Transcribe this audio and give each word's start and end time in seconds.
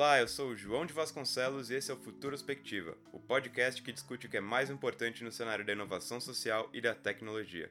Olá, 0.00 0.18
eu 0.18 0.26
sou 0.26 0.48
o 0.48 0.56
João 0.56 0.86
de 0.86 0.94
Vasconcelos 0.94 1.68
e 1.68 1.74
esse 1.74 1.90
é 1.90 1.94
o 1.94 1.96
Futurospectiva, 1.98 2.96
o 3.12 3.20
podcast 3.20 3.82
que 3.82 3.92
discute 3.92 4.26
o 4.26 4.30
que 4.30 4.38
é 4.38 4.40
mais 4.40 4.70
importante 4.70 5.22
no 5.22 5.30
cenário 5.30 5.62
da 5.62 5.74
inovação 5.74 6.18
social 6.18 6.70
e 6.72 6.80
da 6.80 6.94
tecnologia. 6.94 7.70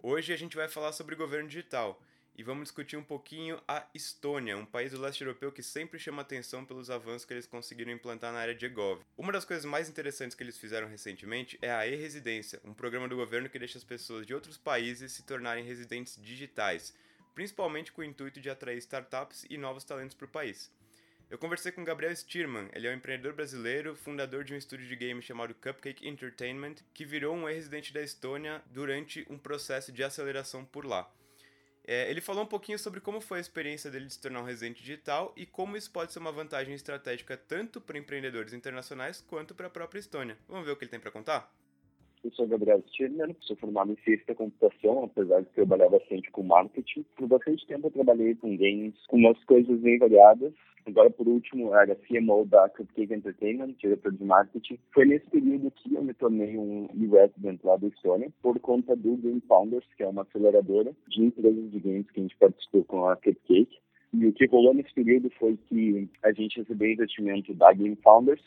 Hoje 0.00 0.32
a 0.32 0.36
gente 0.36 0.54
vai 0.54 0.68
falar 0.68 0.92
sobre 0.92 1.16
governo 1.16 1.48
digital 1.48 2.00
e 2.36 2.44
vamos 2.44 2.66
discutir 2.66 2.96
um 2.96 3.02
pouquinho 3.02 3.60
a 3.66 3.84
Estônia, 3.92 4.56
um 4.56 4.64
país 4.64 4.92
do 4.92 5.00
leste 5.00 5.22
europeu 5.22 5.50
que 5.50 5.64
sempre 5.64 5.98
chama 5.98 6.22
atenção 6.22 6.64
pelos 6.64 6.90
avanços 6.90 7.24
que 7.24 7.34
eles 7.34 7.44
conseguiram 7.44 7.90
implantar 7.90 8.32
na 8.32 8.38
área 8.38 8.54
de 8.54 8.66
eGov. 8.66 9.02
Uma 9.18 9.32
das 9.32 9.44
coisas 9.44 9.64
mais 9.64 9.88
interessantes 9.88 10.36
que 10.36 10.44
eles 10.44 10.56
fizeram 10.56 10.86
recentemente 10.86 11.58
é 11.60 11.72
a 11.72 11.84
e-residência, 11.84 12.60
um 12.64 12.72
programa 12.72 13.08
do 13.08 13.16
governo 13.16 13.50
que 13.50 13.58
deixa 13.58 13.78
as 13.78 13.84
pessoas 13.84 14.24
de 14.24 14.32
outros 14.32 14.56
países 14.56 15.10
se 15.10 15.24
tornarem 15.24 15.64
residentes 15.64 16.22
digitais, 16.22 16.94
principalmente 17.34 17.90
com 17.90 18.00
o 18.00 18.04
intuito 18.04 18.40
de 18.40 18.48
atrair 18.48 18.78
startups 18.78 19.44
e 19.50 19.58
novos 19.58 19.82
talentos 19.82 20.14
para 20.16 20.26
o 20.26 20.30
país. 20.30 20.70
Eu 21.34 21.38
conversei 21.38 21.72
com 21.72 21.82
Gabriel 21.82 22.14
Stirman, 22.14 22.68
ele 22.72 22.86
é 22.86 22.92
um 22.92 22.94
empreendedor 22.94 23.32
brasileiro, 23.32 23.96
fundador 23.96 24.44
de 24.44 24.54
um 24.54 24.56
estúdio 24.56 24.86
de 24.86 24.94
games 24.94 25.24
chamado 25.24 25.52
Cupcake 25.52 26.06
Entertainment, 26.06 26.76
que 26.94 27.04
virou 27.04 27.34
um 27.34 27.48
ex-residente 27.48 27.92
da 27.92 28.00
Estônia 28.00 28.62
durante 28.66 29.26
um 29.28 29.36
processo 29.36 29.90
de 29.90 30.04
aceleração 30.04 30.64
por 30.64 30.86
lá. 30.86 31.12
É, 31.84 32.08
ele 32.08 32.20
falou 32.20 32.44
um 32.44 32.46
pouquinho 32.46 32.78
sobre 32.78 33.00
como 33.00 33.20
foi 33.20 33.38
a 33.38 33.40
experiência 33.40 33.90
dele 33.90 34.06
de 34.06 34.12
se 34.12 34.20
tornar 34.20 34.42
um 34.42 34.44
residente 34.44 34.80
digital 34.80 35.32
e 35.36 35.44
como 35.44 35.76
isso 35.76 35.90
pode 35.90 36.12
ser 36.12 36.20
uma 36.20 36.30
vantagem 36.30 36.72
estratégica 36.72 37.36
tanto 37.36 37.80
para 37.80 37.98
empreendedores 37.98 38.52
internacionais 38.52 39.20
quanto 39.20 39.56
para 39.56 39.66
a 39.66 39.70
própria 39.70 39.98
Estônia. 39.98 40.38
Vamos 40.46 40.64
ver 40.64 40.70
o 40.70 40.76
que 40.76 40.84
ele 40.84 40.92
tem 40.92 41.00
para 41.00 41.10
contar? 41.10 41.52
Eu 42.24 42.32
sou 42.32 42.48
Gabriel 42.48 42.82
Stirner, 42.88 43.36
sou 43.40 43.54
formado 43.56 43.92
em 43.92 43.96
ciência 44.02 44.24
da 44.28 44.34
computação, 44.34 45.04
apesar 45.04 45.42
de 45.42 45.48
trabalhar 45.50 45.90
bastante 45.90 46.30
com 46.30 46.42
marketing. 46.42 47.04
Por 47.16 47.28
bastante 47.28 47.66
tempo 47.66 47.88
eu 47.88 47.90
trabalhei 47.90 48.34
com 48.34 48.56
games, 48.56 48.94
com 49.08 49.18
umas 49.18 49.44
coisas 49.44 49.78
bem 49.80 49.98
variadas. 49.98 50.54
Agora, 50.86 51.10
por 51.10 51.28
último, 51.28 51.74
era 51.74 51.94
CMO 51.94 52.46
da 52.46 52.66
Cupcake 52.70 53.12
Entertainment, 53.12 53.74
diretor 53.78 54.10
de 54.12 54.24
marketing. 54.24 54.78
Foi 54.94 55.04
nesse 55.04 55.28
período 55.28 55.70
que 55.70 55.94
eu 55.94 56.02
me 56.02 56.14
tornei 56.14 56.56
um 56.56 56.88
e-resident 56.94 57.60
lá 57.62 57.76
da 57.76 57.88
Estônia, 57.88 58.32
por 58.42 58.58
conta 58.58 58.96
do 58.96 59.16
Game 59.18 59.42
Founders, 59.46 59.86
que 59.94 60.02
é 60.02 60.08
uma 60.08 60.22
aceleradora 60.22 60.94
de 61.08 61.24
empresas 61.24 61.70
de 61.70 61.78
games 61.78 62.10
que 62.10 62.20
a 62.20 62.22
gente 62.22 62.36
participou 62.38 62.84
com 62.84 63.06
a 63.06 63.16
Cupcake. 63.16 63.78
E 64.14 64.26
o 64.26 64.32
que 64.32 64.46
rolou 64.46 64.72
nesse 64.72 64.94
período 64.94 65.30
foi 65.38 65.58
que 65.68 66.08
a 66.22 66.32
gente 66.32 66.58
recebeu 66.58 66.90
investimento 66.90 67.52
da 67.52 67.70
Game 67.74 67.96
Founders 67.96 68.42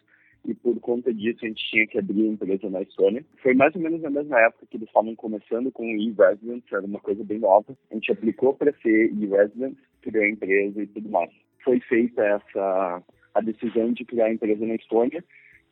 e 0.46 0.54
por 0.54 0.80
conta 0.80 1.14
disso 1.14 1.40
a 1.44 1.48
gente 1.48 1.70
tinha 1.70 1.88
que 1.88 2.00
abrir 2.00 2.24
a 2.24 2.32
empresa 2.34 2.70
na 2.70 2.82
Estônia. 2.82 3.26
Foi 3.42 3.54
mais 3.54 3.76
ou 3.76 3.82
menos 3.82 4.02
na 4.02 4.10
mesma 4.10 4.40
época 4.42 4.66
que 4.70 4.78
eles 4.78 4.88
estavam 4.88 5.16
começando 5.16 5.72
com 5.72 5.84
o 5.84 5.98
e-resident, 5.98 6.64
era 6.72 6.86
uma 6.86 7.00
coisa 7.00 7.24
bem 7.24 7.40
nova. 7.40 7.78
A 7.92 7.94
gente 7.94 8.12
aplicou 8.12 8.54
para 8.54 8.74
ser 8.82 9.12
e-resident, 9.14 9.78
criou 10.02 10.24
a 10.24 10.30
empresa 10.30 10.82
e 10.82 10.88
tudo 10.88 11.10
mais. 11.10 11.32
Foi 11.64 11.80
feita 11.82 12.24
essa 12.24 13.04
a 13.34 13.42
decisão 13.42 13.94
de 13.94 14.04
criar 14.04 14.26
a 14.26 14.34
empresa 14.34 14.66
na 14.66 14.76
Estônia 14.76 15.24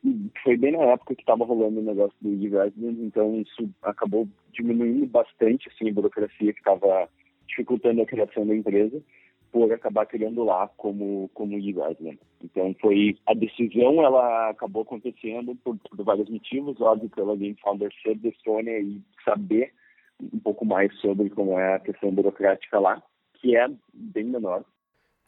e 0.04 0.30
foi 0.44 0.56
bem 0.56 0.72
na 0.72 0.84
época 0.84 1.16
que 1.16 1.22
estava 1.22 1.44
rolando 1.44 1.80
o 1.80 1.82
negócio 1.82 2.16
do 2.20 2.32
e-resident, 2.32 2.96
então 3.00 3.40
isso 3.40 3.68
acabou 3.82 4.28
diminuindo 4.52 5.06
bastante 5.06 5.68
assim, 5.68 5.90
a 5.90 5.92
burocracia 5.92 6.52
que 6.52 6.60
estava 6.60 7.08
dificultando 7.48 8.02
a 8.02 8.06
criação 8.06 8.46
da 8.46 8.54
empresa 8.54 9.02
por 9.52 9.72
acabar 9.72 10.06
criando 10.06 10.44
lá 10.44 10.68
como 10.76 11.30
como 11.34 11.58
e-resident. 11.58 12.18
Então 12.42 12.74
foi 12.80 13.18
a 13.26 13.34
decisão 13.34 14.02
ela 14.02 14.50
acabou 14.50 14.82
acontecendo 14.82 15.54
por, 15.56 15.76
por 15.76 16.04
vários 16.04 16.28
motivos, 16.28 16.80
óbvio 16.80 17.10
pela 17.10 17.36
Game 17.36 17.56
Founder 17.62 17.92
ser 18.02 18.16
da 18.16 18.28
Estônia 18.28 18.78
e 18.80 19.00
saber 19.24 19.72
um 20.20 20.38
pouco 20.38 20.64
mais 20.64 20.94
sobre 21.00 21.30
como 21.30 21.58
é 21.58 21.74
a 21.74 21.80
questão 21.80 22.10
burocrática 22.10 22.78
lá, 22.78 23.02
que 23.34 23.56
é 23.56 23.68
bem 23.92 24.24
menor. 24.24 24.64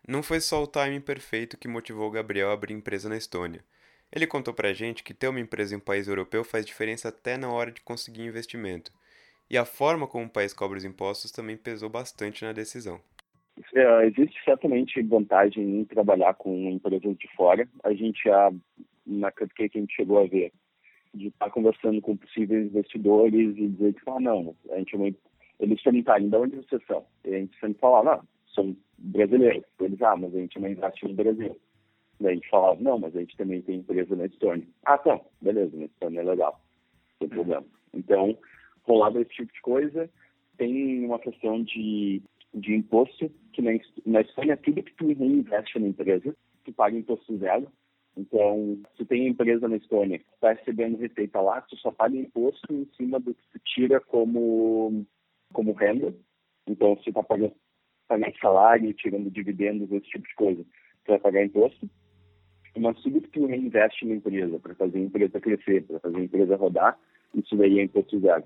Não 0.07 0.23
foi 0.23 0.41
só 0.41 0.63
o 0.63 0.67
timing 0.67 1.01
perfeito 1.01 1.59
que 1.59 1.69
motivou 1.69 2.09
o 2.09 2.11
Gabriel 2.11 2.51
a 2.51 2.55
abrir 2.55 2.73
empresa 2.73 3.09
na 3.09 3.17
Estônia. 3.17 3.63
Ele 4.11 4.27
contou 4.27 4.55
pra 4.55 4.73
gente 4.73 5.05
que 5.05 5.13
ter 5.13 5.29
uma 5.29 5.41
empresa 5.41 5.75
em 5.75 5.79
um 5.79 5.81
país 5.81 6.09
europeu 6.09 6.43
faz 6.43 6.65
diferença 6.65 7.11
até 7.11 7.37
na 7.37 7.51
hora 7.51 7.71
de 7.71 7.83
conseguir 7.83 8.23
investimento. 8.23 8.91
E 9.51 9.59
a 9.59 9.67
forma 9.67 10.07
como 10.07 10.25
o 10.25 10.31
país 10.31 10.55
cobra 10.55 10.79
os 10.79 10.85
impostos 10.85 11.31
também 11.31 11.57
pesou 11.57 11.91
bastante 11.91 12.45
na 12.45 12.53
decisão. 12.53 13.01
É, 13.75 14.07
existe 14.07 14.43
certamente 14.45 15.03
vantagem 15.03 15.81
em 15.81 15.85
trabalhar 15.85 16.35
com 16.35 16.71
empresas 16.71 17.17
de 17.17 17.29
fora. 17.35 17.69
A 17.85 17.93
gente 17.93 18.23
já, 18.25 18.53
na 19.07 19.31
Cupcake, 19.33 19.79
a 19.79 19.81
gente 19.81 19.95
chegou 19.95 20.19
a 20.19 20.27
ver 20.27 20.53
de 21.15 21.29
estar 21.29 21.51
conversando 21.51 22.01
com 22.01 22.17
possíveis 22.17 22.67
investidores 22.67 23.57
e 23.57 23.69
dizer 23.69 23.95
que, 23.95 24.01
ah, 24.11 24.21
não, 24.21 24.55
a 24.71 24.79
gente 24.79 24.97
vai... 24.97 25.15
Eles 25.59 25.83
perguntarem 25.83 26.29
de 26.29 26.37
onde 26.37 26.57
vocês 26.57 26.83
são. 26.87 27.05
E 27.25 27.35
a 27.35 27.39
gente 27.39 27.59
sempre 27.59 27.81
falava, 27.81 28.17
não, 28.17 28.29
são 28.55 28.77
brasileiros. 28.99 29.65
Eles, 29.81 30.01
ah, 30.03 30.17
mas 30.17 30.35
a 30.35 30.39
gente 30.39 30.59
não 30.61 30.69
investe 30.69 31.07
no 31.07 31.15
Brasil. 31.15 31.59
Daí 32.21 32.33
a 32.33 32.35
gente 32.35 32.49
falava, 32.49 32.81
não, 32.81 32.99
mas 32.99 33.17
a 33.17 33.21
gente 33.21 33.37
também 33.37 33.63
tem 33.63 33.77
empresa 33.77 34.15
na 34.15 34.27
Estônia. 34.27 34.67
Ah, 34.85 34.99
tá, 34.99 35.21
beleza, 35.41 35.77
na 35.77 35.85
Estônia 35.87 36.21
é 36.21 36.25
legal, 36.25 36.61
sem 37.19 37.29
problema. 37.29 37.65
Então, 37.95 38.37
rolava 38.83 39.21
esse 39.21 39.31
tipo 39.31 39.53
de 39.53 39.61
coisa. 39.61 40.11
Tem 40.57 41.05
uma 41.05 41.19
questão 41.19 41.63
de 41.63 42.23
de 42.61 42.75
imposto, 42.75 43.31
que 43.53 43.63
na, 43.63 43.73
na 44.07 44.21
Espanha 44.21 44.57
tudo 44.57 44.83
que 44.83 44.95
tu 44.95 45.07
reinveste 45.07 45.79
na 45.79 45.89
empresa, 45.89 46.35
tu 46.65 46.73
paga 46.73 46.97
imposto 46.97 47.37
zero. 47.39 47.69
Então, 48.17 48.79
se 48.97 49.05
tem 49.05 49.29
empresa 49.29 49.69
na 49.69 49.77
Estônia 49.77 50.21
está 50.35 50.53
recebendo 50.53 50.99
receita 50.99 51.41
lá, 51.41 51.61
tu 51.63 51.77
só 51.77 51.93
paga 51.93 52.17
imposto 52.17 52.73
em 52.73 52.89
cima 52.97 53.21
do 53.21 53.33
que 53.33 53.43
tu 53.53 53.61
tira 53.65 54.01
como, 54.01 55.07
como 55.53 55.73
renda. 55.73 56.13
Então, 56.67 56.97
se 56.97 57.05
tu 57.05 57.11
está 57.11 57.23
pagando, 57.23 57.53
pagando 58.09 58.39
salário, 58.41 58.93
tirando 58.95 59.31
dividendos, 59.31 59.91
esse 59.93 60.09
tipo 60.11 60.27
de 60.27 60.35
coisa, 60.35 60.63
tu 61.05 61.09
vai 61.09 61.19
pagar 61.21 61.45
imposto. 61.45 61.89
Mas 62.77 63.01
tudo 63.03 63.21
que 63.21 63.31
tu 63.31 63.47
reinveste 63.47 64.05
na 64.07 64.17
empresa, 64.17 64.59
para 64.59 64.75
fazer 64.75 64.99
a 64.99 65.03
empresa 65.03 65.41
crescer, 65.41 65.85
para 65.85 66.01
fazer 66.01 66.17
a 66.17 66.25
empresa 66.25 66.57
rodar, 66.57 66.99
isso 67.35 67.57
daí 67.57 67.79
é 67.79 67.85
imposto 67.85 68.19
zero. 68.21 68.45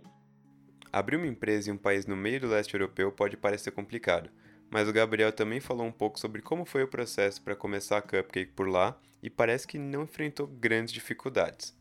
Abrir 0.93 1.17
uma 1.17 1.27
empresa 1.27 1.71
em 1.71 1.73
um 1.73 1.79
país 1.79 2.07
no 2.07 2.15
meio 2.15 2.39
do 2.39 2.49
leste 2.49 2.75
europeu 2.75 3.11
pode 3.11 3.35
parecer 3.35 3.71
complicado, 3.71 4.29
mas 4.71 4.87
o 4.87 4.93
Gabriel 4.93 5.33
também 5.33 5.59
falou 5.59 5.87
um 5.87 5.93
pouco 5.93 6.21
sobre 6.21 6.43
como 6.43 6.67
foi 6.67 6.83
o 6.83 6.89
processo 6.89 7.43
para 7.43 7.57
começar 7.57 7.97
a 7.97 8.03
Cupcake 8.03 8.53
por 8.53 8.69
lá 8.69 8.95
e 9.23 9.31
parece 9.31 9.67
que 9.67 9.79
não 9.79 10.03
enfrentou 10.03 10.47
grandes 10.47 10.93
dificuldades. 10.93 11.75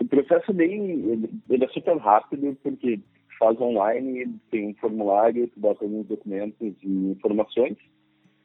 O 0.00 0.06
processo 0.06 0.50
é 0.50 0.54
bem, 0.54 1.30
ele 1.50 1.62
é 1.62 1.68
super 1.68 1.98
rápido 1.98 2.56
porque 2.62 3.00
faz 3.38 3.60
online, 3.60 4.34
tem 4.50 4.68
um 4.68 4.74
formulário, 4.76 5.46
tu 5.48 5.60
bota 5.60 5.84
alguns 5.84 6.06
documentos 6.06 6.74
e 6.82 7.10
informações. 7.10 7.76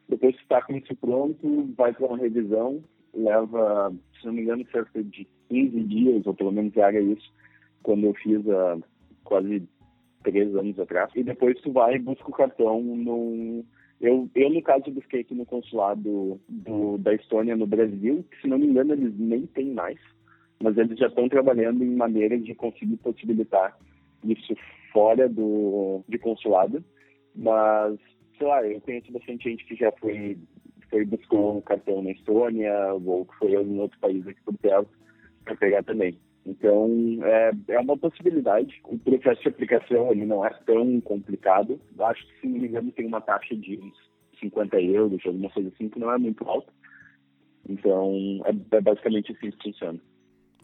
Depois 0.06 0.36
que 0.36 0.42
está 0.42 0.60
com 0.60 0.76
isso 0.76 0.94
pronto, 0.96 1.74
vai 1.78 1.94
para 1.94 2.06
uma 2.06 2.18
revisão, 2.18 2.84
leva, 3.14 3.90
se 4.20 4.26
não 4.26 4.34
me 4.34 4.42
engano, 4.42 4.66
cerca 4.70 5.02
de 5.02 5.26
15 5.48 5.80
dias, 5.84 6.26
ou 6.26 6.34
pelo 6.34 6.52
menos 6.52 6.76
era 6.76 7.00
isso, 7.00 7.32
quando 7.82 8.04
eu 8.04 8.12
fiz 8.14 8.46
a 8.50 8.76
quase 9.24 9.66
três 10.22 10.54
anos 10.54 10.78
atrás. 10.78 11.10
E 11.14 11.22
depois 11.22 11.60
tu 11.60 11.72
vai 11.72 11.96
e 11.96 11.98
busca 11.98 12.28
o 12.28 12.32
cartão 12.32 12.82
no... 12.82 13.64
Eu, 14.00 14.28
eu, 14.34 14.50
no 14.50 14.62
caso, 14.62 14.92
busquei 14.92 15.22
aqui 15.22 15.34
no 15.34 15.44
consulado 15.44 16.40
do, 16.48 16.98
da 16.98 17.12
Estônia 17.14 17.56
no 17.56 17.66
Brasil, 17.66 18.24
que, 18.30 18.40
se 18.40 18.46
não 18.46 18.56
me 18.56 18.66
engano, 18.66 18.92
eles 18.92 19.12
nem 19.18 19.44
têm 19.46 19.72
mais, 19.72 19.98
mas 20.62 20.78
eles 20.78 20.96
já 20.96 21.08
estão 21.08 21.28
trabalhando 21.28 21.82
em 21.82 21.96
maneiras 21.96 22.44
de 22.44 22.54
conseguir 22.54 22.96
possibilitar 22.98 23.76
isso 24.22 24.54
fora 24.92 25.28
do 25.28 26.04
de 26.08 26.16
consulado. 26.16 26.84
Mas, 27.34 27.98
sei 28.36 28.46
lá, 28.46 28.64
eu 28.64 28.80
conheço 28.80 29.10
bastante 29.10 29.50
gente 29.50 29.64
que 29.64 29.74
já 29.74 29.90
foi, 29.92 30.38
foi 30.90 31.04
buscou 31.04 31.58
um 31.58 31.60
cartão 31.60 32.00
na 32.00 32.12
Estônia 32.12 32.94
ou 32.94 33.24
que 33.24 33.36
foi 33.36 33.52
em 33.52 33.80
outro 33.80 33.98
país 33.98 34.24
aqui 34.26 34.40
por 34.44 34.56
perto 34.58 34.90
para 35.44 35.56
pegar 35.56 35.82
também. 35.82 36.16
Então, 36.48 36.88
é, 37.22 37.50
é 37.68 37.78
uma 37.78 37.96
possibilidade. 37.98 38.80
O 38.84 38.98
processo 38.98 39.42
de 39.42 39.48
aplicação 39.48 40.10
ele 40.10 40.24
não 40.24 40.44
é 40.46 40.48
tão 40.64 40.98
complicado. 41.02 41.78
Acho 41.98 42.26
que, 42.26 42.40
se 42.40 42.46
não 42.46 42.58
me 42.58 42.68
engano, 42.68 42.90
tem 42.90 43.06
uma 43.06 43.20
taxa 43.20 43.54
de 43.54 43.78
uns 43.78 43.94
50 44.40 44.80
euros, 44.80 45.20
alguma 45.26 45.50
coisa 45.50 45.68
assim, 45.68 45.90
que 45.90 45.98
não 45.98 46.10
é 46.10 46.16
muito 46.16 46.42
alta. 46.48 46.72
Então, 47.68 48.40
é, 48.46 48.76
é 48.76 48.80
basicamente 48.80 49.32
assim 49.32 49.50
que 49.50 49.62
funciona. 49.62 50.00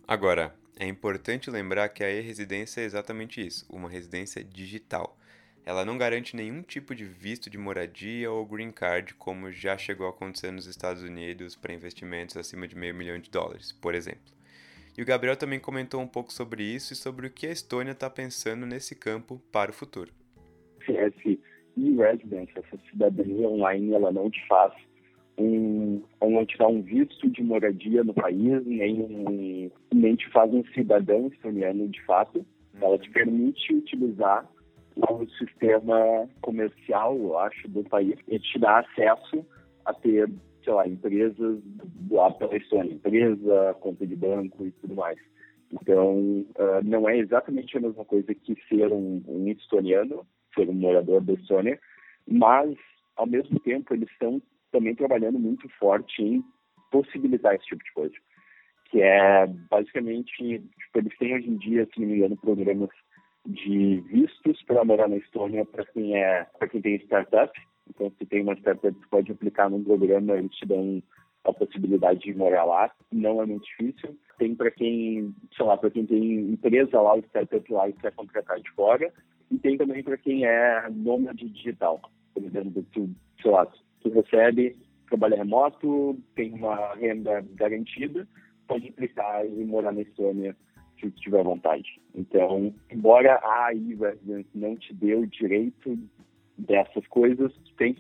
Agora, 0.09 0.55
é 0.81 0.89
importante 0.89 1.51
lembrar 1.51 1.91
que 1.91 2.03
a 2.03 2.11
e-residência 2.11 2.81
é 2.81 2.85
exatamente 2.85 3.47
isso, 3.47 3.67
uma 3.71 3.89
residência 3.89 4.43
digital. 4.43 5.19
Ela 5.67 5.85
não 5.85 5.99
garante 5.99 6.35
nenhum 6.35 6.63
tipo 6.63 6.95
de 6.95 7.05
visto 7.05 7.51
de 7.51 7.59
moradia 7.59 8.31
ou 8.31 8.47
green 8.47 8.71
card, 8.71 9.15
como 9.15 9.53
já 9.53 9.77
chegou 9.77 10.07
a 10.07 10.11
acontecer 10.11 10.51
nos 10.51 10.67
Estados 10.67 11.03
Unidos 11.03 11.57
para 11.57 11.75
investimentos 11.75 12.39
acima 12.39 12.67
de 12.67 12.75
meio 12.75 12.95
milhão 12.95 13.19
de 13.19 13.31
dólares, 13.31 13.73
por 13.73 13.95
exemplo. 13.95 14.33
E 14.97 15.03
o 15.03 15.07
Gabriel 15.07 15.37
também 15.37 15.59
comentou 15.59 16.01
um 16.01 16.07
pouco 16.07 16.33
sobre 16.33 16.63
isso 16.63 16.93
e 16.93 16.97
sobre 16.97 17.27
o 17.27 17.31
que 17.31 17.47
a 17.47 17.51
Estônia 17.51 17.93
está 17.93 18.09
pensando 18.09 18.65
nesse 18.65 18.95
campo 18.95 19.41
para 19.51 19.71
o 19.71 19.75
futuro. 19.75 20.13
Esse 20.89 21.41
e-residence, 21.77 22.53
essa 22.57 22.79
cidadania 22.91 23.49
online, 23.49 23.93
ela 23.93 24.13
não 24.13 24.31
te 24.31 24.47
faz 24.47 24.73
um, 25.39 26.03
não 26.23 26.47
te 26.47 26.57
dá 26.57 26.69
um 26.69 26.83
visto 26.83 27.29
de 27.29 27.43
moradia 27.43 28.05
no 28.05 28.15
país, 28.15 28.65
nem, 28.65 29.73
nem 29.93 30.15
te 30.15 30.29
faz 30.31 30.53
um 30.53 30.65
cidadão 30.67 31.27
estoniano 31.29 31.89
de 31.89 32.03
fato. 32.05 32.47
Ela 32.81 32.99
te 32.99 33.11
permite 33.11 33.75
utilizar 33.75 34.49
o 34.97 35.27
sistema 35.39 36.29
comercial, 36.41 37.17
eu 37.17 37.39
acho, 37.39 37.69
do 37.69 37.83
país 37.85 38.17
e 38.29 38.39
te 38.39 38.59
dá 38.59 38.79
acesso 38.81 39.45
a 39.85 39.93
ter 39.93 40.31
sei 40.65 40.73
lá, 40.73 40.89
empresas 40.89 41.61
lá 42.11 42.31
pela 42.33 42.57
Estônia, 42.57 42.95
empresa, 42.95 43.77
conta 43.81 44.07
de 44.07 44.17
banco 44.17 44.67
e 44.67 44.73
tudo 44.73 44.95
mais. 44.95 45.19
Então, 45.73 46.45
uh, 46.57 46.83
não 46.85 47.09
é 47.09 47.19
exatamente 47.19 47.77
a 47.77 47.81
mesma 47.81 48.05
coisa 48.05 48.35
que 48.35 48.57
ser 48.69 48.93
um, 48.93 49.23
um 49.27 49.49
estoniano, 49.49 50.27
ser 50.55 50.69
um 50.69 50.75
morador 50.75 51.21
da 51.21 51.33
Estônia, 51.33 51.79
mas, 52.27 52.77
ao 53.17 53.27
mesmo 53.27 53.59
tempo, 53.61 53.93
eles 53.93 54.11
estão 54.11 54.41
também 54.71 54.95
trabalhando 54.95 55.39
muito 55.39 55.69
forte 55.79 56.23
em 56.23 56.45
possibilitar 56.91 57.55
esse 57.55 57.67
tipo 57.67 57.85
de 57.85 57.93
coisa. 57.93 58.15
Que 58.91 59.01
é, 59.01 59.47
basicamente, 59.71 60.33
tipo, 60.37 60.99
eles 60.99 61.17
têm 61.19 61.35
hoje 61.35 61.51
em 61.51 61.57
dia, 61.57 61.89
se 61.93 62.01
não 62.01 62.09
me 62.09 62.17
engano, 62.17 62.37
programas 62.37 62.91
de 63.47 64.01
vistos 64.09 64.63
para 64.63 64.85
morar 64.85 65.09
na 65.09 65.17
Estônia 65.17 65.65
para 65.67 65.85
quem 65.87 66.17
é 66.17 66.47
quem 66.71 66.81
tem 66.81 66.97
startup. 66.97 67.53
Então, 67.89 68.13
se 68.19 68.27
tem 68.27 68.43
uma 68.43 68.55
startup 68.55 68.99
que 68.99 69.09
pode 69.09 69.33
aplicar 69.33 69.71
num 69.71 69.85
programa, 69.85 70.37
eles 70.37 70.55
te 70.57 70.67
dão 70.67 71.03
a 71.45 71.53
possibilidade 71.53 72.21
de 72.21 72.35
morar 72.35 72.65
lá. 72.65 72.91
Não 73.13 73.43
é 73.43 73.47
muito 73.47 73.65
difícil. 73.65 74.17
Tem 74.39 74.55
para 74.55 74.71
quem, 74.71 75.35
sei 75.57 75.65
lá, 75.65 75.77
para 75.77 75.91
quem 75.91 76.07
tem 76.07 76.41
empresa 76.51 77.01
lá, 77.01 77.19
startup 77.19 77.73
lá 77.73 77.89
e 77.89 77.93
quer 77.93 78.13
contratar 78.13 78.59
de 78.61 78.71
fora. 78.73 79.13
E 79.51 79.59
tem 79.59 79.77
também 79.77 80.03
para 80.03 80.17
quem 80.17 80.45
é 80.47 80.89
nômade 80.91 81.49
digital. 81.51 82.01
Por 82.33 82.43
exemplo, 82.43 82.85
tu, 82.93 83.11
sei 83.41 83.51
lá, 83.51 83.67
tu 84.01 84.09
recebe, 84.11 84.77
trabalha 85.09 85.37
remoto, 85.37 86.19
tem 86.35 86.53
uma 86.55 86.95
renda 86.95 87.45
garantida, 87.55 88.27
pode 88.67 88.89
aplicar 88.89 89.47
e 89.47 89.65
morar 89.65 89.93
na 89.93 90.01
Estônia 90.01 90.57
se 90.99 91.11
tiver 91.11 91.45
vontade. 91.45 92.01
Então, 92.15 92.75
embora 92.91 93.39
a 93.43 93.73
e-residence 93.75 94.49
não 94.55 94.77
te 94.77 94.95
dê 94.95 95.15
o 95.15 95.27
direito 95.27 95.99
dessas 96.57 97.07
coisas, 97.09 97.53
tem 97.77 97.97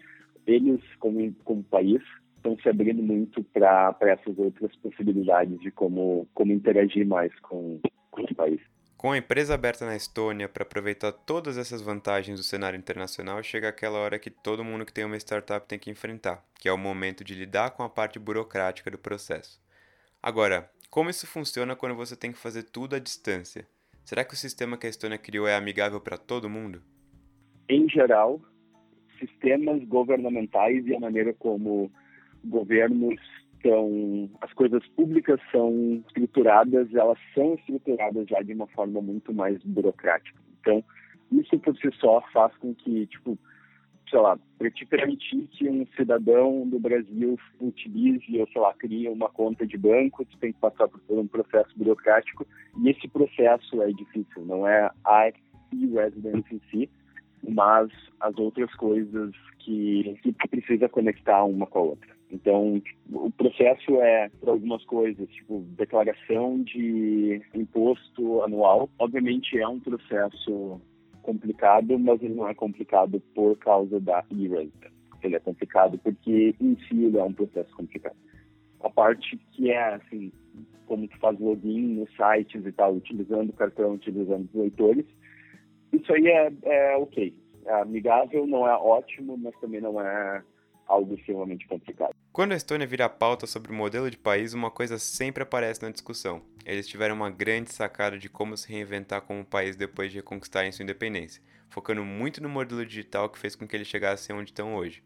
eles 0.46 0.80
como, 0.98 1.32
como 1.44 1.62
país 1.64 2.02
estão 2.36 2.58
se 2.58 2.68
abrindo 2.68 3.02
muito 3.02 3.42
para 3.42 3.96
essas 4.02 4.38
outras 4.38 4.74
possibilidades 4.76 5.58
de 5.60 5.70
como, 5.70 6.28
como 6.34 6.52
interagir 6.52 7.06
mais 7.06 7.32
com, 7.40 7.80
com 8.10 8.22
o 8.22 8.34
país. 8.34 8.60
Com 8.96 9.12
a 9.12 9.18
empresa 9.18 9.54
aberta 9.54 9.84
na 9.84 9.96
Estônia 9.96 10.48
para 10.48 10.62
aproveitar 10.62 11.12
todas 11.12 11.58
essas 11.58 11.82
vantagens 11.82 12.38
do 12.38 12.44
cenário 12.44 12.78
internacional, 12.78 13.42
chega 13.42 13.68
aquela 13.68 13.98
hora 13.98 14.18
que 14.18 14.30
todo 14.30 14.64
mundo 14.64 14.84
que 14.84 14.92
tem 14.92 15.04
uma 15.04 15.16
startup 15.16 15.66
tem 15.66 15.78
que 15.78 15.90
enfrentar, 15.90 16.42
que 16.58 16.68
é 16.68 16.72
o 16.72 16.78
momento 16.78 17.24
de 17.24 17.34
lidar 17.34 17.70
com 17.70 17.82
a 17.82 17.88
parte 17.88 18.18
burocrática 18.18 18.90
do 18.90 18.98
processo. 18.98 19.60
Agora, 20.22 20.70
como 20.90 21.10
isso 21.10 21.26
funciona 21.26 21.76
quando 21.76 21.94
você 21.94 22.16
tem 22.16 22.32
que 22.32 22.38
fazer 22.38 22.62
tudo 22.62 22.96
à 22.96 22.98
distância? 22.98 23.66
Será 24.04 24.24
que 24.24 24.34
o 24.34 24.38
sistema 24.38 24.76
que 24.76 24.86
a 24.86 24.90
Estônia 24.90 25.18
criou 25.18 25.46
é 25.46 25.54
amigável 25.54 26.00
para 26.00 26.16
todo 26.16 26.48
mundo? 26.48 26.82
Em 27.68 27.88
geral, 27.88 28.40
sistemas 29.18 29.82
governamentais 29.84 30.86
e 30.86 30.94
a 30.94 31.00
maneira 31.00 31.32
como 31.34 31.90
governos 32.44 33.20
estão, 33.54 34.30
as 34.40 34.52
coisas 34.52 34.86
públicas 34.88 35.40
são 35.50 36.02
estruturadas, 36.06 36.94
elas 36.94 37.18
são 37.34 37.54
estruturadas 37.54 38.28
já 38.28 38.42
de 38.42 38.52
uma 38.52 38.66
forma 38.68 39.00
muito 39.00 39.32
mais 39.32 39.62
burocrática. 39.64 40.38
Então, 40.60 40.84
isso 41.32 41.58
por 41.58 41.76
si 41.76 41.90
só 41.98 42.22
faz 42.32 42.54
com 42.58 42.74
que, 42.74 43.06
tipo, 43.06 43.38
sei 44.10 44.18
lá, 44.18 44.38
para 44.58 44.70
te 44.70 44.84
permitir 44.84 45.48
que 45.48 45.68
um 45.68 45.86
cidadão 45.96 46.68
do 46.68 46.78
Brasil 46.78 47.38
utilize 47.60 48.38
ou, 48.38 48.46
sei 48.48 48.60
lá, 48.60 48.74
crie 48.74 49.08
uma 49.08 49.30
conta 49.30 49.66
de 49.66 49.78
banco, 49.78 50.24
tu 50.24 50.38
tem 50.38 50.52
que 50.52 50.60
passar 50.60 50.88
por 50.88 51.18
um 51.18 51.26
processo 51.26 51.72
burocrático 51.76 52.46
e 52.82 52.90
esse 52.90 53.08
processo 53.08 53.82
é 53.82 53.88
difícil, 53.88 54.44
não 54.44 54.68
é 54.68 54.90
a 55.04 55.32
e-residence 55.72 56.54
em 56.54 56.60
si, 56.70 56.90
mas 57.48 57.90
as 58.20 58.36
outras 58.38 58.72
coisas 58.74 59.32
que, 59.58 60.18
que 60.22 60.48
precisa 60.48 60.88
conectar 60.88 61.44
uma 61.44 61.66
com 61.66 61.78
a 61.78 61.82
outra. 61.82 62.14
Então, 62.30 62.82
o 63.12 63.30
processo 63.30 64.00
é, 64.00 64.28
para 64.40 64.50
algumas 64.50 64.84
coisas, 64.84 65.28
tipo, 65.30 65.64
declaração 65.76 66.62
de 66.62 67.40
imposto 67.54 68.42
anual, 68.42 68.90
obviamente 68.98 69.58
é 69.58 69.68
um 69.68 69.78
processo 69.78 70.80
complicado, 71.22 71.98
mas 71.98 72.22
ele 72.22 72.34
não 72.34 72.48
é 72.48 72.54
complicado 72.54 73.20
por 73.34 73.56
causa 73.58 74.00
da 74.00 74.24
e-renta. 74.30 74.92
Ele 75.22 75.36
é 75.36 75.40
complicado 75.40 75.98
porque 75.98 76.54
em 76.60 76.76
si 76.88 77.04
ele 77.04 77.18
é 77.18 77.22
um 77.22 77.32
processo 77.32 77.74
complicado. 77.76 78.16
A 78.80 78.90
parte 78.90 79.38
que 79.52 79.70
é 79.70 79.94
assim, 79.94 80.30
como 80.86 81.08
tu 81.08 81.18
faz 81.18 81.38
login 81.38 82.00
nos 82.00 82.10
sites 82.10 82.66
e 82.66 82.72
tal, 82.72 82.94
utilizando 82.94 83.52
cartão, 83.52 83.94
utilizando 83.94 84.46
os 84.52 84.60
leitores, 84.60 85.06
isso 85.96 86.12
aí 86.12 86.26
é, 86.26 86.52
é 86.64 86.96
ok. 86.96 87.34
É 87.66 87.72
amigável, 87.80 88.46
não 88.46 88.68
é 88.68 88.74
ótimo, 88.74 89.36
mas 89.38 89.54
também 89.60 89.80
não 89.80 90.00
é 90.00 90.42
algo 90.86 91.14
extremamente 91.14 91.66
complicado. 91.66 92.14
Quando 92.32 92.52
a 92.52 92.56
Estônia 92.56 92.86
vira 92.86 93.08
pauta 93.08 93.46
sobre 93.46 93.72
o 93.72 93.74
modelo 93.74 94.10
de 94.10 94.18
país, 94.18 94.52
uma 94.52 94.70
coisa 94.70 94.98
sempre 94.98 95.42
aparece 95.42 95.82
na 95.82 95.90
discussão. 95.90 96.42
Eles 96.66 96.86
tiveram 96.86 97.14
uma 97.14 97.30
grande 97.30 97.72
sacada 97.72 98.18
de 98.18 98.28
como 98.28 98.56
se 98.56 98.70
reinventar 98.70 99.22
como 99.22 99.44
país 99.44 99.76
depois 99.76 100.10
de 100.10 100.18
reconquistarem 100.18 100.72
sua 100.72 100.82
independência, 100.82 101.42
focando 101.70 102.04
muito 102.04 102.42
no 102.42 102.48
modelo 102.48 102.84
digital 102.84 103.28
que 103.28 103.38
fez 103.38 103.54
com 103.54 103.66
que 103.66 103.76
eles 103.76 103.86
chegassem 103.86 104.34
onde 104.34 104.50
estão 104.50 104.74
hoje. 104.74 105.02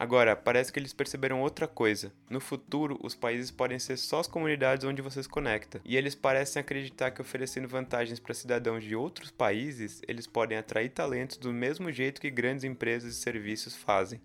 Agora, 0.00 0.36
parece 0.36 0.72
que 0.72 0.78
eles 0.78 0.92
perceberam 0.92 1.42
outra 1.42 1.66
coisa. 1.66 2.12
No 2.30 2.38
futuro, 2.38 2.96
os 3.02 3.16
países 3.16 3.50
podem 3.50 3.80
ser 3.80 3.96
só 3.96 4.20
as 4.20 4.28
comunidades 4.28 4.86
onde 4.86 5.02
você 5.02 5.20
se 5.20 5.28
conecta. 5.28 5.80
E 5.84 5.96
eles 5.96 6.14
parecem 6.14 6.60
acreditar 6.60 7.10
que 7.10 7.20
oferecendo 7.20 7.66
vantagens 7.66 8.20
para 8.20 8.32
cidadãos 8.32 8.84
de 8.84 8.94
outros 8.94 9.32
países, 9.32 10.00
eles 10.06 10.24
podem 10.24 10.56
atrair 10.56 10.90
talentos 10.90 11.36
do 11.36 11.52
mesmo 11.52 11.90
jeito 11.90 12.20
que 12.20 12.30
grandes 12.30 12.62
empresas 12.62 13.12
e 13.12 13.16
serviços 13.16 13.74
fazem. 13.74 14.20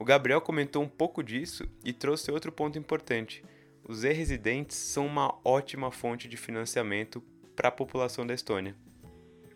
O 0.00 0.04
Gabriel 0.04 0.40
comentou 0.40 0.82
um 0.82 0.88
pouco 0.88 1.22
disso 1.22 1.64
e 1.84 1.92
trouxe 1.92 2.32
outro 2.32 2.50
ponto 2.50 2.76
importante. 2.76 3.44
Os 3.88 4.02
e-residentes 4.02 4.76
são 4.76 5.06
uma 5.06 5.32
ótima 5.44 5.92
fonte 5.92 6.26
de 6.26 6.36
financiamento 6.36 7.22
para 7.54 7.68
a 7.68 7.72
população 7.72 8.26
da 8.26 8.34
Estônia. 8.34 8.74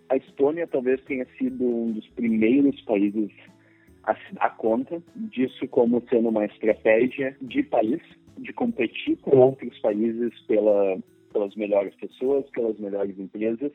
A 0.09 0.17
Estônia 0.17 0.69
talvez 0.69 1.03
tenha 1.03 1.27
sido 1.37 1.65
um 1.65 1.91
dos 1.91 2.07
primeiros 2.11 2.81
países 2.83 3.33
a 4.09 4.15
se 4.15 4.35
dar 4.35 4.57
conta 4.57 5.03
disso 5.15 5.69
como 5.69 6.03
sendo 6.09 6.31
uma 6.31 6.47
estratégia 6.47 7.37
de 7.43 7.63
país, 7.63 8.01
de 8.39 8.55
competir 8.55 9.19
com 9.19 9.37
outros 9.37 9.79
países 9.81 10.33
pela, 10.47 10.99
pelas 11.31 11.55
melhores 11.55 11.95
pessoas, 11.97 12.49
pelas 12.51 12.79
melhores 12.79 13.19
empresas 13.19 13.71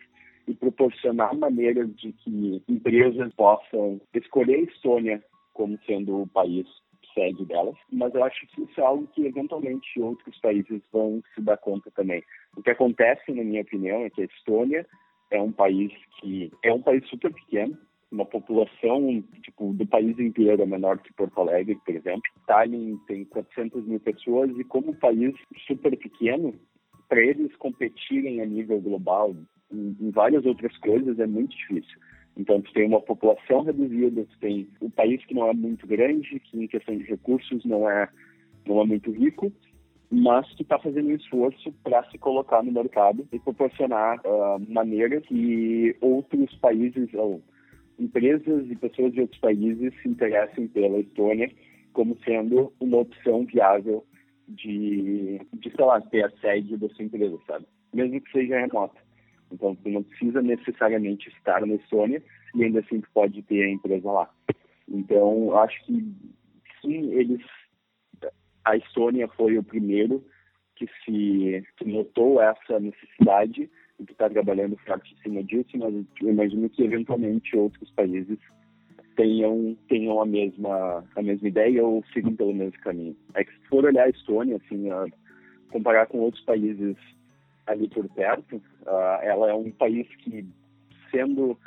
e 0.47 0.55
proporcionar 0.55 1.35
maneiras 1.35 1.87
de 1.97 2.11
que 2.13 2.63
empresas 2.67 3.31
possam 3.35 4.01
escolher 4.15 4.55
a 4.55 4.71
Estônia 4.71 5.23
como 5.53 5.77
sendo 5.85 6.23
o 6.23 6.27
país 6.27 6.65
sede 7.13 7.45
delas, 7.45 7.75
mas 7.91 8.11
eu 8.15 8.23
acho 8.23 8.47
que 8.47 8.63
isso 8.63 8.81
é 8.81 8.83
algo 8.83 9.05
que 9.13 9.27
eventualmente 9.27 10.01
outros 10.01 10.35
países 10.39 10.81
vão 10.91 11.21
se 11.35 11.41
dar 11.41 11.57
conta 11.57 11.91
também. 11.91 12.23
O 12.57 12.63
que 12.63 12.71
acontece, 12.71 13.31
na 13.31 13.43
minha 13.43 13.61
opinião, 13.61 14.01
é 14.01 14.09
que 14.09 14.23
a 14.23 14.25
Estônia 14.25 14.83
é 15.29 15.39
um 15.39 15.51
país 15.51 15.91
que 16.19 16.51
é 16.63 16.73
um 16.73 16.81
país 16.81 17.07
super 17.07 17.31
pequeno, 17.31 17.77
uma 18.13 18.25
população 18.25 19.23
tipo 19.41 19.73
do 19.73 19.85
país 19.87 20.17
inteiro 20.19 20.61
é 20.61 20.65
menor 20.65 20.99
que 20.99 21.11
Porto 21.13 21.41
Alegre, 21.41 21.77
por 21.83 21.95
exemplo. 21.95 22.21
Tallinn 22.45 22.97
tem 23.07 23.25
400 23.25 23.85
mil 23.85 23.99
pessoas 23.99 24.51
e 24.57 24.63
como 24.63 24.95
país 24.95 25.35
super 25.67 25.97
pequeno, 25.97 26.53
para 27.09 27.21
eles 27.21 27.55
competirem 27.55 28.41
a 28.41 28.45
nível 28.45 28.79
global 28.79 29.35
em, 29.71 29.97
em 29.99 30.11
várias 30.11 30.45
outras 30.45 30.77
coisas 30.77 31.19
é 31.19 31.25
muito 31.25 31.57
difícil. 31.57 31.99
Então, 32.37 32.61
tu 32.61 32.71
tem 32.73 32.87
uma 32.87 33.01
população 33.01 33.63
reduzida, 33.63 34.25
tu 34.25 34.39
tem 34.39 34.67
um 34.81 34.89
país 34.89 35.23
que 35.25 35.33
não 35.33 35.49
é 35.49 35.53
muito 35.53 35.85
grande, 35.85 36.39
que 36.39 36.63
em 36.63 36.67
questão 36.67 36.95
de 36.95 37.03
recursos 37.03 37.65
não 37.65 37.89
é, 37.89 38.07
não 38.65 38.81
é 38.81 38.85
muito 38.85 39.11
rico, 39.11 39.51
mas 40.09 40.47
que 40.53 40.63
está 40.63 40.77
fazendo 40.79 41.09
um 41.09 41.15
esforço 41.15 41.71
para 41.83 42.03
se 42.09 42.17
colocar 42.17 42.63
no 42.63 42.71
mercado 42.71 43.27
e 43.31 43.39
proporcionar 43.39 44.19
uh, 44.19 44.59
maneiras 44.71 45.23
que 45.25 45.95
outros 46.01 46.55
países, 46.55 47.11
ou 47.13 47.41
empresas 47.99 48.69
e 48.69 48.75
pessoas 48.75 49.13
de 49.13 49.21
outros 49.21 49.39
países 49.39 49.93
se 50.01 50.07
interessem 50.07 50.67
pela 50.67 50.99
Estônia 50.99 51.51
como 51.93 52.17
sendo 52.23 52.73
uma 52.79 52.97
opção 52.97 53.45
viável 53.45 54.05
de, 54.47 55.39
de 55.53 55.71
sei 55.75 55.85
lá, 55.85 56.01
ter 56.01 56.25
a 56.25 56.31
sede 56.41 56.77
da 56.77 56.89
sua 56.89 57.05
empresa, 57.05 57.37
sabe? 57.47 57.65
Mesmo 57.93 58.19
que 58.21 58.31
seja 58.31 58.59
remota. 58.59 58.99
Então, 59.51 59.75
você 59.75 59.89
não 59.89 60.03
precisa 60.03 60.41
necessariamente 60.41 61.29
estar 61.29 61.65
na 61.65 61.75
Estônia 61.75 62.21
e 62.55 62.63
ainda 62.63 62.79
assim 62.79 63.01
pode 63.13 63.41
ter 63.43 63.63
a 63.63 63.69
empresa 63.69 64.11
lá. 64.11 64.29
Então, 64.87 65.55
acho 65.57 65.85
que 65.85 66.13
sim, 66.81 67.11
eles, 67.13 67.41
a 68.65 68.75
Estônia 68.75 69.27
foi 69.29 69.57
o 69.57 69.63
primeiro 69.63 70.25
que 70.75 70.87
se 71.05 71.63
que 71.77 71.85
notou 71.85 72.41
essa 72.41 72.79
necessidade 72.79 73.69
que 74.05 74.11
está 74.13 74.29
trabalhando 74.29 74.77
forte 74.77 75.13
em 75.13 75.21
cima 75.23 75.43
disso, 75.43 75.77
mas 75.77 75.93
eu 76.21 76.29
imagino 76.29 76.69
que 76.69 76.83
eventualmente 76.83 77.55
outros 77.55 77.89
países 77.91 78.37
tenham 79.15 79.77
tenham 79.87 80.21
a 80.21 80.25
mesma 80.25 81.03
a 81.15 81.21
mesma 81.21 81.47
ideia 81.47 81.83
ou 81.85 82.03
sigam 82.13 82.35
pelo 82.35 82.53
mesmo 82.53 82.79
caminho. 82.79 83.15
É 83.33 83.43
que 83.43 83.51
se 83.51 83.67
for 83.67 83.85
olhar 83.85 84.05
a 84.05 84.09
Estônia, 84.09 84.57
assim, 84.57 84.89
a, 84.89 85.05
comparar 85.71 86.05
com 86.07 86.19
outros 86.19 86.43
países 86.43 86.95
ali 87.67 87.87
por 87.89 88.07
perto. 88.09 88.55
Uh, 88.55 89.21
ela 89.21 89.49
é 89.49 89.53
um 89.53 89.71
país 89.71 90.07
que, 90.17 90.45
sendo 91.11 91.57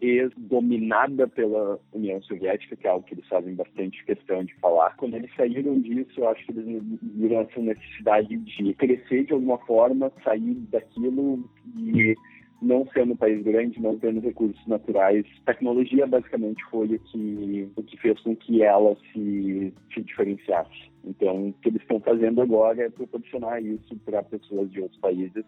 ex-dominada 0.00 1.28
pela 1.28 1.78
União 1.92 2.20
Soviética, 2.22 2.76
que 2.76 2.86
é 2.86 2.90
algo 2.90 3.06
que 3.06 3.14
eles 3.14 3.26
fazem 3.28 3.54
bastante 3.54 4.04
questão 4.04 4.42
de 4.44 4.54
falar. 4.56 4.96
Quando 4.96 5.16
eles 5.16 5.30
saíram 5.36 5.80
disso, 5.80 6.20
eu 6.20 6.28
acho 6.28 6.44
que 6.46 6.52
eles 6.52 6.82
viram 7.02 7.40
essa 7.40 7.60
necessidade 7.60 8.36
de 8.36 8.74
crescer 8.74 9.24
de 9.24 9.32
alguma 9.32 9.58
forma, 9.58 10.12
sair 10.24 10.54
daquilo 10.70 11.44
e 11.76 12.14
não 12.62 12.86
sendo 12.92 13.14
um 13.14 13.16
país 13.16 13.42
grande, 13.42 13.80
não 13.80 13.98
tendo 13.98 14.20
recursos 14.20 14.66
naturais, 14.66 15.24
tecnologia 15.46 16.06
basicamente 16.06 16.62
foi 16.70 16.94
o 16.94 16.98
que, 16.98 17.68
o 17.74 17.82
que 17.82 17.96
fez 17.96 18.20
com 18.20 18.36
que 18.36 18.62
ela 18.62 18.96
se, 19.12 19.72
se 19.92 20.02
diferenciasse. 20.02 20.90
Então, 21.04 21.48
o 21.48 21.52
que 21.54 21.68
eles 21.68 21.80
estão 21.80 22.00
fazendo 22.00 22.42
agora 22.42 22.82
é 22.82 22.90
proporcionar 22.90 23.62
isso 23.64 23.96
para 24.04 24.22
pessoas 24.22 24.70
de 24.70 24.82
outros 24.82 25.00
países, 25.00 25.44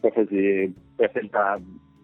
para 0.00 0.10
fazer, 0.12 0.72
para 0.96 1.08
tentar 1.10 1.60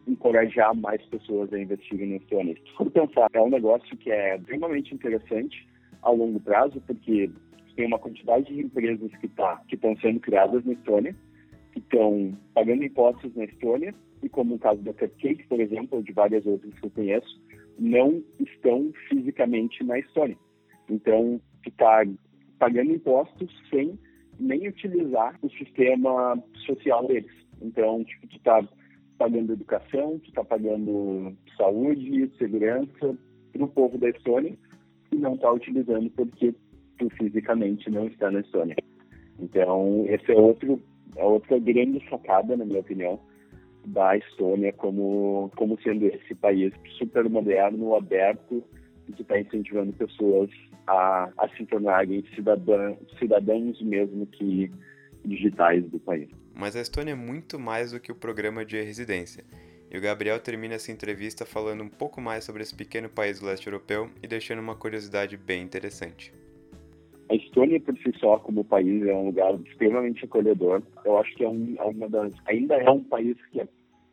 encorajar 0.07 0.75
mais 0.75 1.03
pessoas 1.07 1.53
a 1.53 1.59
investirem 1.59 2.09
no 2.11 2.17
Estônia. 2.17 2.57
Se 2.77 2.91
pensar, 2.91 3.29
é 3.33 3.41
um 3.41 3.51
negócio 3.51 3.97
que 3.97 4.11
é 4.11 4.37
extremamente 4.37 4.95
interessante 4.95 5.67
a 6.03 6.11
longo 6.11 6.41
prazo, 6.41 6.81
porque 6.87 7.31
tem 7.75 7.87
uma 7.87 7.99
quantidade 7.99 8.47
de 8.47 8.61
empresas 8.61 9.15
que 9.17 9.29
tá, 9.29 9.63
que 9.69 9.75
estão 9.75 9.97
sendo 9.99 10.21
criadas 10.21 10.65
na 10.65 10.73
Estônia, 10.73 11.15
que 11.73 11.81
estão 11.81 12.37
pagando 12.55 12.85
impostos 12.85 13.35
na 13.35 13.45
Estônia 13.45 13.95
e 14.23 14.29
como 14.29 14.55
o 14.55 14.59
caso 14.59 14.81
da 14.83 14.95
Cupcake, 14.95 15.47
por 15.47 15.61
exemplo, 15.61 15.99
ou 15.99 16.03
de 16.03 16.13
várias 16.13 16.47
outras 16.47 16.73
que 16.75 16.87
eu 16.87 16.91
conheço, 16.91 17.41
não 17.79 18.23
estão 18.41 18.91
fisicamente 19.09 19.85
na 19.85 19.99
Estônia. 19.99 20.37
Então, 20.89 21.41
ficar 21.63 22.07
pagando 22.59 22.93
impostos 22.93 23.53
sem 23.69 23.99
nem 24.39 24.69
utilizar 24.69 25.39
o 25.43 25.51
sistema 25.51 26.43
social 26.67 27.07
deles. 27.07 27.33
Então, 27.61 28.05
tipo, 28.05 28.27
tu 28.29 28.37
está 28.37 28.67
pagando 29.19 29.53
educação, 29.53 30.19
tu 30.21 30.29
está 30.29 30.45
pagando 30.45 31.35
saúde, 31.57 32.31
segurança 32.39 33.17
para 33.53 33.65
o 33.65 33.69
povo 33.69 33.99
da 33.99 34.09
Estônia 34.11 34.57
e 35.13 35.17
não 35.17 35.35
está 35.35 35.53
utilizando 35.53 36.11
porque 36.11 36.55
tu 36.99 37.09
fisicamente 37.11 37.91
não 37.91 38.07
está 38.07 38.31
na 38.31 38.41
Estônia. 38.41 38.77
Então, 39.39 40.05
esse 40.09 40.33
é 40.33 40.35
outro, 40.35 40.81
é 41.17 41.25
outra 41.25 41.59
grande 41.59 42.03
sacada, 42.09 42.57
na 42.57 42.65
minha 42.65 42.81
opinião, 42.81 43.21
da 43.87 44.17
Estônia 44.17 44.73
como, 44.73 45.51
como 45.57 45.81
sendo 45.83 46.07
esse 46.07 46.35
país 46.35 46.73
super 46.99 47.29
moderno, 47.29 47.95
aberto, 47.95 48.63
e 49.09 49.13
que 49.13 49.23
está 49.23 49.39
incentivando 49.39 49.93
pessoas 49.93 50.51
a, 50.87 51.31
a 51.39 51.49
se 51.51 51.65
tornarem 51.67 52.25
cidadã, 52.35 52.95
cidadãos 53.19 53.81
mesmo 53.83 54.27
que 54.27 54.71
digitais 55.25 55.85
do 55.91 55.99
país. 56.01 56.29
Mas 56.59 56.75
a 56.75 56.81
Estônia 56.81 57.13
é 57.13 57.15
muito 57.15 57.59
mais 57.59 57.93
do 57.93 58.01
que 58.01 58.11
o 58.11 58.15
programa 58.15 58.65
de 58.65 58.81
residência. 58.81 59.45
E 59.91 59.99
o 59.99 60.01
Gabriel 60.01 60.41
termina 60.41 60.75
essa 60.75 60.91
entrevista 60.91 61.45
falando 61.45 61.85
um 61.85 61.89
pouco 61.89 62.19
mais 62.19 62.45
sobre 62.45 62.63
esse 62.63 62.75
pequeno 62.75 63.11
país 63.11 63.39
do 63.39 63.47
leste 63.47 63.67
europeu 63.67 64.09
e 64.23 64.27
deixando 64.27 64.61
uma 64.61 64.75
curiosidade 64.75 65.37
bem 65.37 65.63
interessante. 65.63 66.33
A 67.29 67.35
Estônia, 67.35 67.79
por 67.81 67.95
si 67.99 68.11
só, 68.19 68.39
como 68.39 68.65
país, 68.65 69.05
é 69.07 69.13
um 69.13 69.27
lugar 69.27 69.55
extremamente 69.67 70.25
acolhedor. 70.25 70.83
Eu 71.05 71.19
acho 71.19 71.35
que 71.37 71.45
é, 71.45 71.49
um, 71.49 71.75
é 71.79 71.83
uma 71.83 72.09
das. 72.09 72.33
Ainda 72.47 72.77
é 72.77 72.89
um 72.89 73.05
país 73.05 73.37
que 73.51 73.61
é 73.61 73.69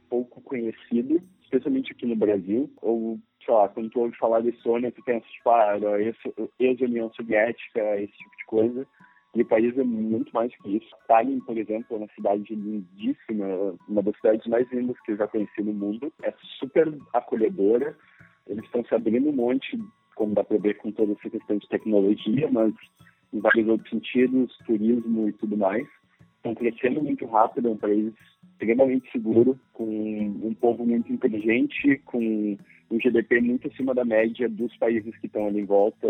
pouco 0.10 0.42
conhecido, 0.42 1.22
especialmente 1.44 1.94
aqui 1.94 2.06
no 2.06 2.16
Brasil. 2.16 2.70
Ou, 2.82 3.20
sei 3.46 3.54
lá, 3.54 3.70
quando 3.70 3.90
tu 3.90 4.02
ouve 4.02 4.18
falar 4.18 4.42
de 4.42 4.50
Estônia, 4.50 4.92
tu 4.92 5.02
pensa, 5.04 5.26
tipo, 5.28 5.50
ah, 5.50 5.78
ex-União 6.60 7.10
Soviética, 7.14 8.02
esse 8.02 8.14
tipo 8.14 8.38
de 8.38 8.46
coisa. 8.48 8.88
E 9.36 9.42
o 9.42 9.46
país 9.46 9.76
é 9.78 9.84
muito 9.84 10.32
mais 10.32 10.56
que 10.58 10.78
isso. 10.78 10.96
Tallinn, 11.08 11.40
por 11.40 11.58
exemplo, 11.58 11.88
é 11.92 11.96
uma 11.96 12.10
cidade 12.16 12.54
lindíssima, 12.54 13.76
uma 13.88 14.04
das 14.04 14.16
cidades 14.18 14.46
mais 14.46 14.72
lindas 14.72 15.00
que 15.02 15.14
eu 15.14 15.18
já 15.18 15.28
conheci 15.28 15.64
no 15.64 15.74
mundo. 15.74 16.14
É 16.22 16.32
super 16.60 16.94
acolhedora. 17.14 17.98
Eles 18.48 18.64
estão 18.66 18.86
se 18.86 18.94
abrindo 18.94 19.30
um 19.30 19.34
monte 19.34 19.80
como 20.16 20.36
dá 20.36 20.44
para 20.44 20.58
ver 20.58 20.76
com 20.78 20.92
toda 20.92 21.14
essa 21.14 21.30
questão 21.30 21.58
de 21.58 21.68
tecnologia, 21.68 22.50
mas 22.52 22.74
em 23.34 23.40
vários 23.40 23.68
outros 23.68 23.90
sentidos, 23.90 24.56
turismo 24.66 25.30
e 25.30 25.34
tudo 25.34 25.58
mais. 25.58 25.88
Estão 26.38 26.54
crescendo 26.54 27.02
muito 27.02 27.26
rápido, 27.26 27.70
é 27.70 27.72
um 27.72 27.78
país 27.78 28.14
extremamente 28.52 29.10
seguro, 29.12 29.60
com 29.72 29.86
um 29.86 30.54
povo 30.54 30.86
muito 30.86 31.12
inteligente, 31.12 32.00
com 32.06 32.58
um 32.92 33.00
GDP 33.00 33.42
muito 33.42 33.68
acima 33.68 33.94
da 33.94 34.06
média 34.06 34.48
dos 34.48 34.76
países 34.78 35.18
que 35.18 35.28
estão 35.28 35.48
ali 35.48 35.62
em 35.62 35.66
volta 35.66 36.08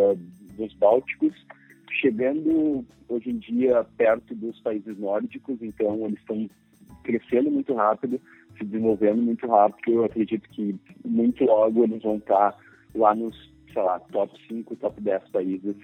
dos 0.58 0.74
Bálticos, 0.74 1.34
chegando 2.00 2.86
hoje 3.08 3.30
em 3.30 3.38
dia 3.38 3.84
perto 3.98 4.36
dos 4.36 4.60
países 4.62 4.98
nórdicos, 4.98 5.62
então 5.62 6.06
eles 6.06 6.20
estão 6.20 6.50
crescendo 7.04 7.52
muito 7.52 7.74
rápido, 7.74 8.20
se 8.58 8.64
desenvolvendo 8.64 9.22
muito 9.22 9.46
rápido. 9.48 9.92
Eu 9.92 10.06
acredito 10.06 10.50
que 10.50 10.76
muito 11.06 11.44
logo 11.44 11.84
eles 11.84 12.02
vão 12.02 12.18
estar 12.18 12.58
lá 12.96 13.14
nos 13.16 13.54
sei 13.74 13.82
lá, 13.82 14.00
top 14.00 14.32
5, 14.48 14.76
top 14.76 15.02
10 15.02 15.30
países 15.30 15.76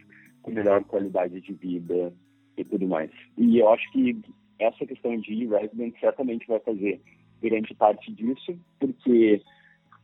com 0.41 0.51
melhor 0.51 0.83
qualidade 0.83 1.41
de 1.41 1.53
vida 1.53 2.13
e 2.55 2.63
tudo 2.63 2.87
mais. 2.87 3.11
E 3.37 3.57
eu 3.57 3.69
acho 3.69 3.91
que 3.91 4.17
essa 4.59 4.85
questão 4.85 5.17
de 5.17 5.45
resident 5.47 5.99
certamente 5.99 6.47
vai 6.47 6.59
fazer 6.59 7.01
grande 7.41 7.73
parte 7.73 8.11
disso, 8.13 8.57
porque, 8.79 9.41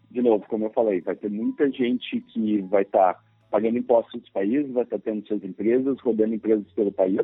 de 0.10 0.22
novo, 0.22 0.46
como 0.48 0.66
eu 0.66 0.70
falei, 0.72 1.02
vai 1.02 1.16
ter 1.16 1.30
muita 1.30 1.70
gente 1.72 2.22
que 2.22 2.62
vai 2.64 2.82
estar 2.82 3.22
pagando 3.56 3.78
impostos 3.78 4.22
dos 4.22 4.30
países, 4.32 4.72
vai 4.72 4.84
estar 4.84 5.00
tendo 5.00 5.26
suas 5.28 5.44
empresas, 5.44 6.00
rodando 6.02 6.36
empresas 6.36 6.70
pelo 6.74 6.92
país, 6.92 7.22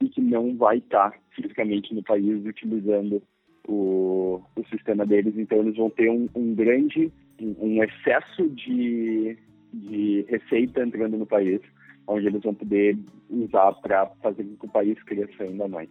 e 0.00 0.08
que 0.08 0.20
não 0.20 0.56
vai 0.56 0.78
estar 0.78 1.18
fisicamente 1.30 1.94
no 1.94 2.02
país 2.02 2.44
utilizando 2.44 3.22
o, 3.66 4.42
o 4.56 4.64
sistema 4.70 5.06
deles. 5.06 5.34
Então, 5.38 5.58
eles 5.58 5.76
vão 5.76 5.88
ter 5.88 6.10
um, 6.10 6.28
um 6.34 6.54
grande, 6.54 7.10
um 7.40 7.82
excesso 7.82 8.48
de 8.50 9.38
de 9.74 10.24
receita 10.28 10.82
entrando 10.82 11.18
no 11.18 11.26
país, 11.26 11.60
onde 12.06 12.26
eles 12.26 12.42
vão 12.42 12.54
poder 12.54 12.96
usar 13.28 13.72
para 13.74 14.06
fazer 14.22 14.44
com 14.44 14.56
que 14.56 14.66
o 14.66 14.70
país 14.70 15.02
cresça 15.02 15.42
ainda 15.42 15.66
mais. 15.68 15.88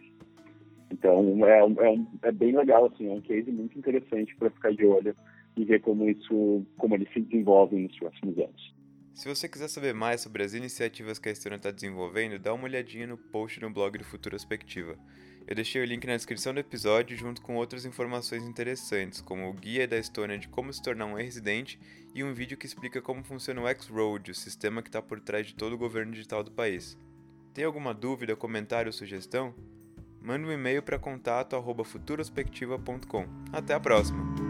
Então 0.90 1.44
é, 1.44 1.60
é, 1.60 2.28
é 2.28 2.32
bem 2.32 2.56
legal, 2.56 2.86
assim, 2.86 3.08
é 3.08 3.12
um 3.12 3.20
case 3.20 3.50
muito 3.50 3.78
interessante 3.78 4.34
para 4.36 4.50
ficar 4.50 4.72
de 4.72 4.86
olho 4.86 5.14
e 5.56 5.64
ver 5.64 5.80
como 5.80 6.08
isso, 6.08 6.64
como 6.78 6.94
eles 6.94 7.12
se 7.12 7.20
desenvolvem 7.20 7.82
nos 7.82 7.98
próximos 7.98 8.38
anos. 8.38 8.74
Se 9.14 9.28
você 9.28 9.48
quiser 9.48 9.68
saber 9.68 9.94
mais 9.94 10.22
sobre 10.22 10.42
as 10.42 10.54
iniciativas 10.54 11.20
que 11.20 11.28
a 11.28 11.32
Estônia 11.32 11.54
está 11.54 11.70
desenvolvendo, 11.70 12.36
dá 12.36 12.52
uma 12.52 12.64
olhadinha 12.64 13.06
no 13.06 13.16
post 13.16 13.60
no 13.60 13.70
blog 13.70 13.96
do 13.96 14.04
Futurospectiva. 14.04 14.98
Eu 15.46 15.54
deixei 15.54 15.80
o 15.80 15.84
link 15.84 16.04
na 16.04 16.16
descrição 16.16 16.52
do 16.52 16.58
episódio 16.58 17.16
junto 17.16 17.40
com 17.40 17.54
outras 17.54 17.84
informações 17.84 18.42
interessantes, 18.42 19.20
como 19.20 19.48
o 19.48 19.52
guia 19.52 19.86
da 19.86 19.96
Estônia 19.96 20.36
de 20.36 20.48
como 20.48 20.72
se 20.72 20.82
tornar 20.82 21.06
um 21.06 21.14
residente 21.14 21.78
e 22.12 22.24
um 22.24 22.34
vídeo 22.34 22.58
que 22.58 22.66
explica 22.66 23.00
como 23.00 23.22
funciona 23.22 23.60
o 23.60 23.68
X-Road, 23.68 24.32
o 24.32 24.34
sistema 24.34 24.82
que 24.82 24.88
está 24.88 25.00
por 25.00 25.20
trás 25.20 25.46
de 25.46 25.54
todo 25.54 25.74
o 25.74 25.78
governo 25.78 26.10
digital 26.10 26.42
do 26.42 26.50
país. 26.50 26.98
Tem 27.52 27.64
alguma 27.64 27.94
dúvida, 27.94 28.34
comentário 28.34 28.88
ou 28.88 28.92
sugestão? 28.92 29.54
Mande 30.20 30.44
um 30.44 30.50
e-mail 30.50 30.82
para 30.82 30.98
contato@futurospectiva.com. 30.98 33.28
Até 33.52 33.74
a 33.74 33.80
próxima! 33.80 34.43